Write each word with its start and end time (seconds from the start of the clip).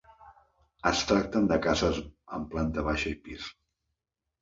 Es 0.91 1.03
tracten 1.11 1.45
de 1.53 1.59
cases 1.67 2.01
amb 2.39 2.51
planta 2.57 2.89
baixa 2.91 3.15
i 3.15 3.19
pis. 3.29 3.51